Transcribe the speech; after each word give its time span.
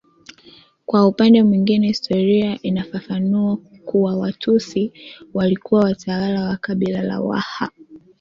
Kwa 0.85 1.07
upande 1.07 1.43
mwingine 1.43 1.87
historia 1.87 2.59
inafafanua 2.61 3.57
kuwa 3.85 4.15
Watusi 4.17 4.93
walikuwa 5.33 5.81
watawala 5.83 6.41
wa 6.43 6.57
kabila 6.57 7.01
la 7.01 7.21
Waha 7.21 7.69